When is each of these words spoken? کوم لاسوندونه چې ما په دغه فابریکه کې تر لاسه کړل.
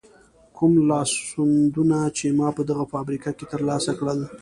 کوم 0.55 0.73
لاسوندونه 0.89 1.99
چې 2.17 2.25
ما 2.39 2.47
په 2.57 2.61
دغه 2.69 2.83
فابریکه 2.91 3.29
کې 3.37 3.45
تر 3.51 3.61
لاسه 3.69 3.91
کړل. 3.99 4.19